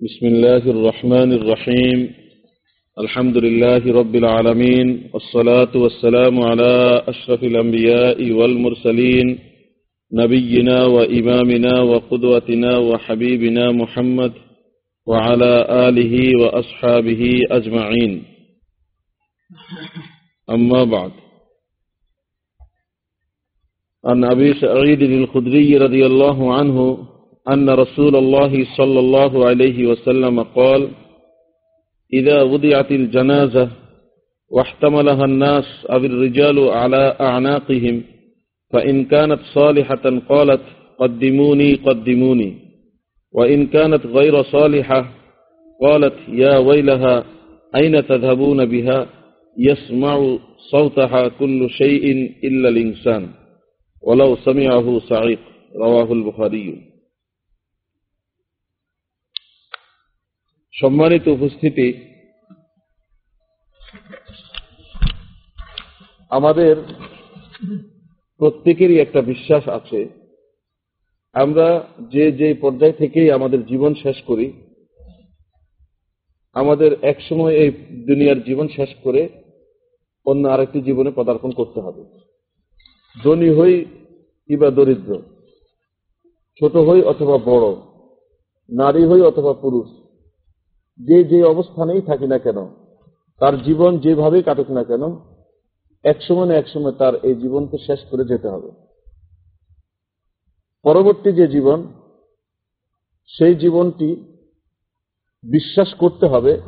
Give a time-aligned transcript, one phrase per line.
[0.00, 2.14] بسم الله الرحمن الرحيم.
[2.98, 5.10] الحمد لله رب العالمين.
[5.12, 9.38] والصلاة والسلام على أشرف الأنبياء والمرسلين.
[10.12, 14.32] نبينا وإمامنا وقدوتنا وحبيبنا محمد
[15.06, 18.24] وعلى آله وأصحابه أجمعين.
[20.50, 21.10] أما بعد.
[24.04, 27.08] عن أبي سعيد الخدري رضي الله عنه
[27.52, 30.88] أن رسول الله صلى الله عليه وسلم قال
[32.12, 33.70] إذا وضعت الجنازة
[34.50, 38.02] واحتملها الناس أو الرجال على أعناقهم
[38.72, 40.60] فإن كانت صالحة قالت
[40.98, 42.54] قدموني قدموني.
[43.32, 45.12] وإن كانت غير صالحة
[45.82, 47.24] قالت يا ويلها
[47.76, 49.06] أين تذهبون بها؟
[49.58, 50.38] يسمع
[50.70, 53.28] صوتها كل شيء إلا الإنسان.
[54.02, 55.38] ولو سمعه صعيق
[55.76, 56.95] رواه البخاري.
[60.76, 61.88] সম্মানিত উপস্থিতি,
[66.30, 66.74] আমাদের
[68.40, 70.00] প্রত্যেকেরই একটা বিশ্বাস আছে।
[71.34, 71.66] আমরা
[72.12, 74.46] যে যে পর্যায় থেকেই আমাদের জীবন শেষ করি,
[76.54, 77.70] আমাদের এক সময় এই
[78.08, 79.22] দুনিয়ার জীবন শেষ করে
[80.26, 82.02] অন্য আরেকটি জীবনে পদার্পণ করতে হবে।
[83.16, 83.74] ধনী হই
[84.50, 85.12] কিবা দরিদ্র,
[86.60, 87.68] ছোট হই অথবা বড়,
[88.70, 89.88] নারী হই অথবা পুরুষ
[90.98, 92.66] যে যে অবস্থানেই থাকি না কেন,
[93.40, 95.02] তার জীবন যেভাবে কাটুক না কেন,
[96.04, 98.70] এক সময় না এক সময় তার এই জীবনকে শেষ করে যেতে হবে।
[100.82, 101.92] পরবর্তী যে জীবন,
[103.26, 104.16] সেই জীবনটি
[105.42, 106.60] বিশ্বাস করতে হবে।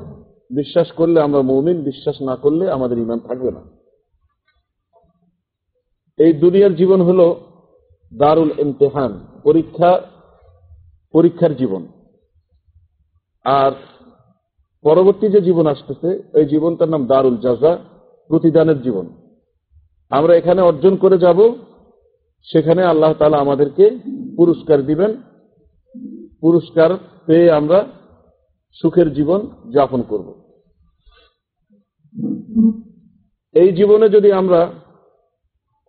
[0.50, 3.62] বিশ্বাস করলে আমরা মৌমিন, বিশ্বাস না করলে আমাদের ইমান থাকবে না।
[6.18, 7.34] এই দুনিয়ার জীবন হল
[8.18, 10.00] দারুল ইমতেহান, পরীক্ষা,
[11.12, 11.86] পরীক্ষার জীবন।
[13.44, 13.72] আর
[14.84, 17.72] পরবর্তী যে জীবন আসতেছে, এই জীবনটার নাম দারুল জাজা,
[18.30, 19.06] প্রতিদানের জীবন।
[20.10, 21.38] আমরা এখানে অর্জন করে যাব,
[22.48, 23.84] সেখানে আল্লাহ তালা আমাদেরকে
[24.36, 25.10] পুরস্কার দিবেন।
[26.40, 26.90] পুরস্কার
[27.26, 27.78] পেয়ে আমরা
[28.76, 29.40] সুখের জীবন
[29.72, 30.28] যাপন করব।
[33.54, 34.60] এই জীবনে যদি আমরা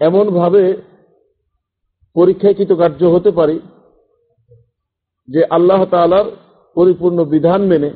[0.02, 0.64] এমনভাবে
[2.16, 3.58] পরীক্ষায় কৃতকার্য হতে পারি,
[5.28, 6.28] যে আল্লাহ তালার
[6.76, 7.92] পরিপূর্ণ বিধান মেনে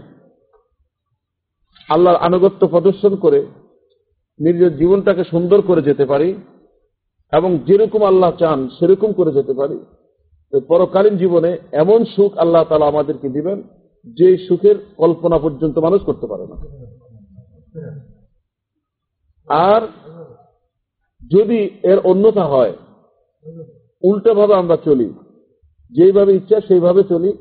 [1.90, 3.40] আল্লাহর আনুগত্য প্রদর্শন করে
[4.40, 6.30] নিজের জীবনটাকে সুন্দর করে যেতে পারি
[7.34, 9.78] এবং যেরকম আল্লাহ চান সেরকম করে যেতে পারি।
[10.70, 13.58] পরকালীন জীবনে এমন সুখ আল্লাহ তালা আমাদেরকে দিবেন,
[14.18, 16.56] যে সুখের কল্পনা পর্যন্ত মানুষ করতে পারে না।
[19.70, 19.82] আর
[21.32, 22.74] যদি এর অন্যতা হয়,
[24.04, 25.08] উল্টাভাবে আমরা চলি,
[25.92, 27.32] যেইভাবে ইচ্ছা সেইভাবে চলি,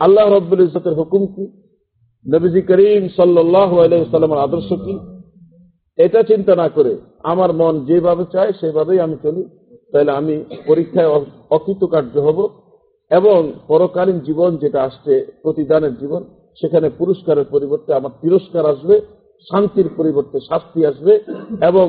[0.00, 1.44] আল্লাহ রব্বুল ইজতের হুকুম কি?
[2.26, 4.94] নবীজি করিম সাল্লামের আদর্শ কি?
[5.98, 6.92] এটা চিন্তা না করে
[7.32, 9.42] আমার মন যেভাবে চায় সেভাবেই আমি চলি,
[9.92, 10.34] তাহলে আমি
[10.68, 11.10] পরীক্ষায়
[11.56, 12.38] অকৃতকার্য হব
[13.10, 13.38] এবং
[13.70, 15.12] পরকালীন জীবন যেটা আসছে,
[15.42, 16.22] প্রতিদানের জীবন,
[16.60, 18.94] সেখানে পুরস্কারের পরিবর্তে আমার তিরস্কার আসবে,
[19.48, 21.12] শান্তির পরিবর্তে শাস্তি আসবে
[21.70, 21.86] এবং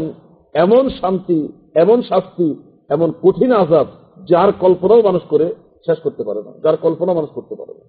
[0.56, 1.40] এমন শান্তি,
[1.84, 2.48] এমন শাস্তি,
[2.96, 3.88] এমন কঠিন আজাব
[4.30, 5.48] যার কল্পনাও মানুষ করে
[5.88, 7.86] শেষ করতে পারে না, যার কল্পনা মানুষ করতে পারে না।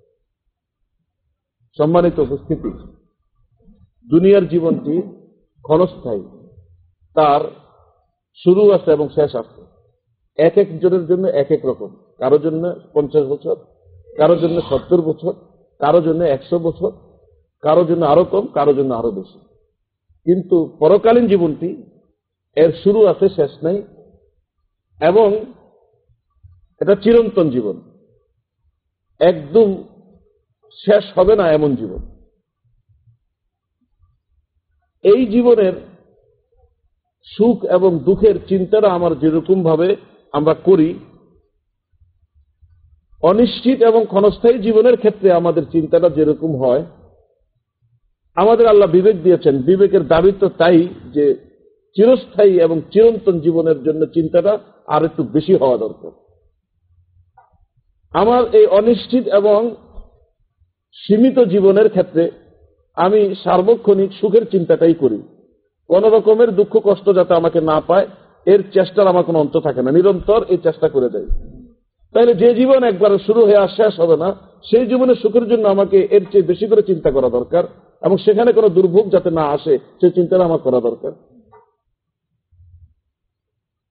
[1.79, 2.71] সম্মানিত উপস্থিতি।
[4.11, 5.03] দুনিয়ার জীবনটি
[5.63, 6.23] ক্ষণস্থায়ী।
[7.15, 7.41] তার
[8.45, 9.63] শুরু আছে এবং শেষ আছে।
[10.37, 13.57] এক এক জনের জন্য এক এক রকম। কারও জন্য পঞ্চাশ বছর,
[14.17, 15.33] কারও জন্য সত্তর বছর,
[15.79, 16.91] কারও জন্য একশো বছর,
[17.61, 19.39] কারও জন্য আরও কম, কারও জন্য আরও বেশি।
[20.25, 21.91] কিন্তু পরকালীন জীবনটি
[22.57, 23.83] এর শুরু আছে, শেষ নাই,
[25.01, 25.37] এবং
[26.81, 27.81] এটা চিরন্তন জীবন।
[29.21, 29.83] একদম
[30.83, 32.03] শেষ হবে না এমন জীবন।
[35.05, 35.75] এই জীবনের
[37.29, 39.89] সুখ এবং দুঃখের চিন্তাটা আমার যেরকম ভাবে
[40.35, 40.91] আমরা করি,
[43.23, 46.83] অনিশ্চিত এবং ক্ষণস্থায়ী জীবনের ক্ষেত্রে আমাদের চিন্তাটা যেরকম হয়,
[48.37, 50.79] আমাদের আল্লাহ বিবেক দিয়েছেন। বিবেকের দাবি তো তাই
[51.15, 51.25] যে
[51.97, 54.53] চিরস্থায়ী এবং চিরন্তন জীবনের জন্য চিন্তাটা
[54.87, 56.13] আর একটু বেশি হওয়া দরকার।
[58.13, 59.61] আমার এই অনিশ্চিত এবং
[61.03, 62.31] সীমিত জীবনের ক্ষেত্রে
[62.97, 65.19] আমি সার্বক্ষণিক সুখের চিন্তাটাই করি।
[65.91, 68.07] কোন রকমের দুঃখ কষ্ট যাতে আমাকে না পায়,
[68.47, 71.29] এর চেষ্টার আমার কোনো অন্ত থাকে না। নিরন্তর এই চেষ্টা করে দেয়
[72.15, 74.29] তাহলে যে জীবন একবার শুরু হয়ে আর শেষ হবে না,
[74.71, 77.65] সেই জীবনের সুখের জন্য আমাকে এর চেয়ে বেশি করে চিন্তা করা দরকার
[78.03, 81.13] এবং সেখানে কোনো দুর্ভোগ যাতে না আসে, সেই চিন্তাটা আমার করা দরকার।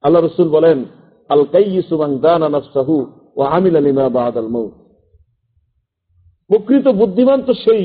[0.04, 0.78] আল্লাহ রসুল বলেন,
[1.30, 2.96] আল কাইসুমান দান আনাফসাহু
[3.36, 4.83] ও আমিল আলিমা বাদ আল মৌত
[6.50, 7.84] প্রকৃত বুদ্ধিমান তো সেই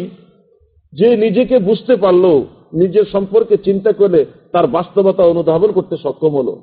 [0.92, 2.24] যে নিজেকে বুঝতে পারল,
[2.72, 6.54] নিজের সম্পর্কে চিন্তা করলে তার বাস্তবতা অনুধাবন করতে সক্ষম হলো।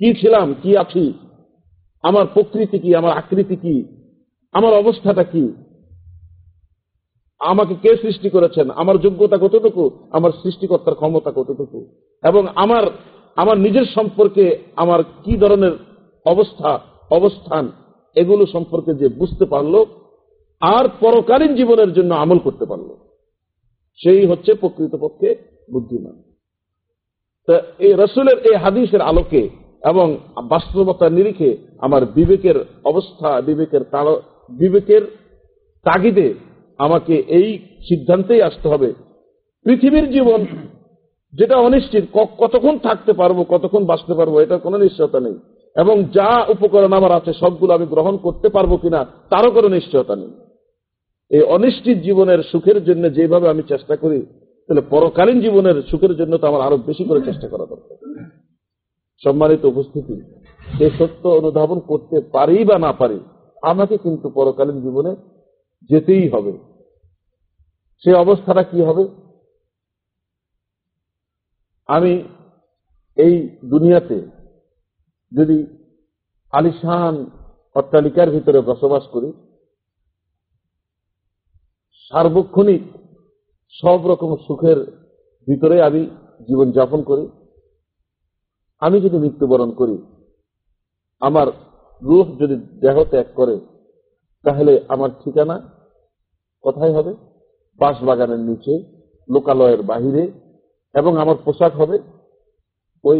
[0.00, 1.12] কি ছিলাম, কি আছি,
[2.02, 3.74] আমার প্রকৃতি কি, আমার আকৃতি কি,
[4.52, 5.44] আমার অবস্থাটা কি,
[7.40, 11.78] আমাকে কে সৃষ্টি করেছেন, আমার যোগ্যতা কতটুকু, আমার সৃষ্টিকর্তার ক্ষমতা কতটুকু,
[12.24, 12.84] এবং আমার
[13.36, 14.44] আমার নিজের সম্পর্কে
[14.76, 15.74] আমার কি ধরনের
[16.26, 16.70] অবস্থা,
[17.10, 17.64] অবস্থান
[18.16, 19.74] এগুলো সম্পর্কে যে বুঝতে পারল,
[20.62, 22.88] আর পরকালীন জীবনের জন্য আমল করতে পারল,
[24.00, 25.28] সেই হচ্ছে প্রকৃতপক্ষে
[25.72, 26.16] বুদ্ধিমান।
[27.48, 27.54] তা
[27.86, 29.42] এই রসুলের এই হাদিসের আলোকে
[29.82, 30.06] এবং
[30.54, 31.50] বাস্তবতার নিরিখে
[31.86, 33.82] আমার বিবেকের অবস্থা, বিবেকের
[34.60, 35.02] বিবেকের
[35.86, 36.28] তাগিদে
[36.78, 37.48] আমাকে এই
[37.88, 38.88] সিদ্ধান্তেই আসতে হবে।
[39.66, 40.40] পৃথিবীর জীবন
[41.34, 42.04] যেটা অনিশ্চিত
[42.40, 45.36] কতক্ষণ থাকতে পারব, কতক্ষণ বাঁচতে পারব এটা কোনো নিশ্চয়তা নেই।
[45.78, 50.32] এবং যা উপকরণ আমার আছে, সবগুলো আমি গ্রহণ করতে পারব কিনা, তারও কোনো নিশ্চয়তা নেই।
[51.30, 54.26] এই অনিশ্চিত জীবনের সুখের জন্য যেভাবে আমি চেষ্টা করি,
[54.68, 57.96] তাহলে পরকালীন জীবনের সুখের জন্য তো আমার আরও বেশি করে চেষ্টা করা দরকার।
[59.22, 60.16] সম্মানিত উপস্থিতি
[60.84, 63.20] এই সত্য অনুধাবন করতে পারি বা না পারি,
[63.62, 65.12] আমাকে কিন্তু পরকালীন জীবনে
[65.90, 66.52] যেতেই হবে।
[68.02, 69.04] সে অবস্থাটা কি হবে?
[71.88, 72.12] আমি
[73.16, 73.34] এই
[73.64, 74.37] দুনিয়াতে
[75.32, 75.58] যদি
[76.52, 77.14] আলিশান
[77.74, 79.28] অট্টালিকার ভিতরে বসবাস করি,
[82.04, 82.82] সার্বক্ষণিক
[83.74, 84.78] সব রকম সুখের
[85.48, 86.02] ভিতরে আমি
[86.48, 87.24] জীবন যাপন করি,
[88.82, 89.96] আমি যদি মৃত্যুবরণ করি,
[91.22, 91.48] আমার
[92.02, 93.56] রূহ যদি দেহ ত্যাগ করে,
[94.44, 95.56] তাহলে আমার ঠিকানা
[96.64, 97.12] কোথায় হবে?
[97.80, 98.74] বাঁশবাগানের নিচে,
[99.28, 100.24] লোকালয়ের বাহিরে,
[100.94, 101.96] এবং আমার পোশাক হবে
[103.04, 103.18] ওই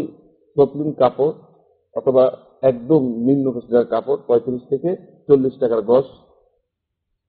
[0.57, 1.33] ততলিন কাপড়
[1.95, 4.97] অথবা একদম নিম্ন কোষ্ঠের কাপড়, পঁয়ত্রিশ থেকে
[5.29, 6.05] চল্লিশ টাকার গস।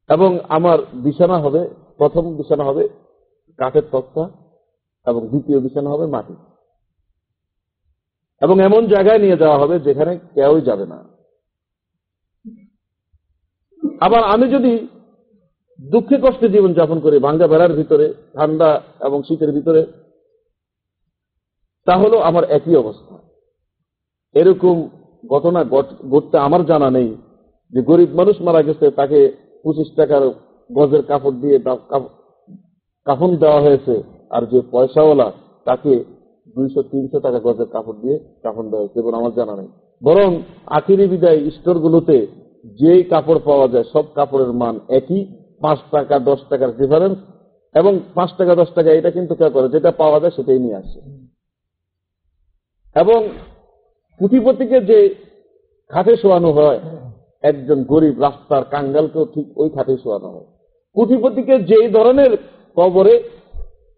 [0.09, 2.89] এবং আমার বিছানা হবে, প্রথম বিছানা হবে
[3.57, 4.29] কাঠের তক্তা
[5.05, 6.35] এবং দ্বিতীয় বিছানা হবে মাটি।
[8.41, 11.03] এবং এমন জায়গায় নিয়ে যাওয়া হবে যেখানে কেউই যাবে না।
[14.01, 14.87] আবার আমি যদি
[15.81, 19.85] দুঃখে কষ্টে জীবন যাপন করি, ভাঙ্গা বেড়ার ভিতরে, ঠান্ডা এবং শীতের ভিতরে
[21.85, 23.08] তাহলে আমার একই অবস্থা।
[24.35, 24.75] এরকম
[25.33, 25.61] ঘটনা
[26.11, 27.09] ঘটতে আমার জানা নেই
[27.73, 29.19] যে গরিব মানুষ মারা গেছে, তাকে
[29.63, 30.23] পঁচিশ টাকার
[30.77, 31.57] গজের কাপড় দিয়ে
[33.07, 33.95] কাফন দেওয়া হয়েছে,
[34.35, 35.27] আর যে পয়সাওয়ালা,
[35.67, 35.93] তাকে
[36.55, 39.69] দুইশো, তিনশো টাকা গজের কাপড় দিয়ে কাফন দেওয়া হয়েছে এবং আমার জানা নেই।
[40.01, 40.29] বরং
[40.77, 42.17] আখিরি বিদায় স্টোরগুলোতে
[42.79, 45.21] যেই কাপড় পাওয়া যায়, সব কাপড়ের মান একই,
[45.63, 47.17] পাঁচ টাকা, দশ টাকার ডিফারেন্স
[47.75, 49.67] এবং পাঁচ টাকা, দশ টাকা, এটা কিন্তু কেউ করে?
[49.75, 50.99] যেটা পাওয়া যায় সেটাই নিয়ে আসে।
[52.95, 53.19] এবং
[54.19, 54.99] কুটিপতিকে যে
[55.91, 56.79] খাটে শোয়ানো হয়,
[57.43, 60.47] একজন গরিব রাস্তার কাঙ্গালকেও ঠিক ওই খাটে শোয়ানো হয়।
[60.95, 62.31] কুটিপতিকে যেই ধরনের
[62.77, 63.15] কবরে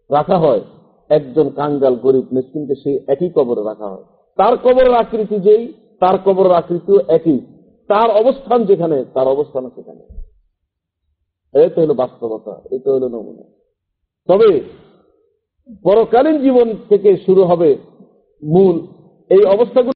[0.09, 0.61] রাখা হয়,
[1.09, 4.05] একজন কাঙ্গাল গরিব মিসকিনকে সেই একই কবরে রাখা হয়।
[4.39, 5.63] তার কবরের আকৃতি যেই,
[6.01, 7.39] তার কবরের আকৃতিও একই।
[7.89, 10.03] তার অবস্থান যেখানে, তার অবস্থান সেখানে।
[11.69, 12.53] তো হলো বাস্তবতা
[12.85, 13.45] তো হলো নমুনা।
[14.29, 14.49] তবে
[15.83, 17.69] পরকালীন জীবন থেকে শুরু হবে
[18.43, 18.75] মূল।
[19.29, 19.89] এই অবস্থাগুলো